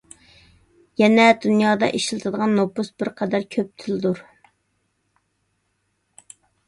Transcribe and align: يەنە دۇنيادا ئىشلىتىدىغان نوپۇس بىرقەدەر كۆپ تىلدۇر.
يەنە 1.01 1.25
دۇنيادا 1.43 1.89
ئىشلىتىدىغان 1.99 2.57
نوپۇس 2.61 2.89
بىرقەدەر 3.03 3.45
كۆپ 3.57 3.85
تىلدۇر. 3.85 4.25